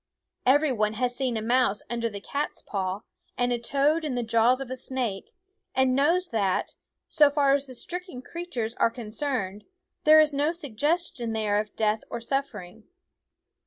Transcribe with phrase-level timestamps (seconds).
[0.47, 3.01] Every one has seen a mouse under the cat's paw,
[3.37, 5.35] and a toad in the jaws of a snake,
[5.75, 6.71] and knows that,
[7.07, 9.61] so far as the stricken creatures are con cerned,
[10.03, 12.85] there is no suggestion there of death or suffering.